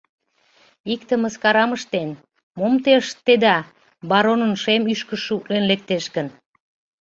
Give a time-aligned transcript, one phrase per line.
[0.93, 2.09] Икте мыскарам ыштен:
[2.57, 3.57] «Мом те ыштеда—
[4.09, 6.27] баронын шем ӱшкыжшӧ утлен лектеш гын?».